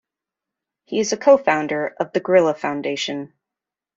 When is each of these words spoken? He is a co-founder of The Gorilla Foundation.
He 0.85 0.99
is 0.99 1.13
a 1.13 1.17
co-founder 1.17 1.93
of 1.99 2.11
The 2.11 2.21
Gorilla 2.21 2.55
Foundation. 2.55 3.33